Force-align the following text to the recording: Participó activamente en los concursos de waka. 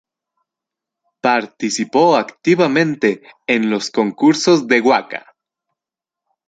Participó 1.21 2.15
activamente 2.15 3.21
en 3.45 3.69
los 3.69 3.91
concursos 3.91 4.65
de 4.65 4.81
waka. 4.81 5.35